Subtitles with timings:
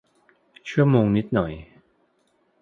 [0.69, 1.53] ชั่วโมงนิดหน่อย